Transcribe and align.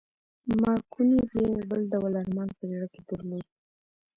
مارکوني 0.61 1.19
بیا 1.29 1.45
یو 1.53 1.61
بل 1.71 1.81
ډول 1.91 2.13
ارمان 2.21 2.49
په 2.57 2.63
زړه 2.71 2.87
کې 2.93 3.01
درلود 3.09 3.45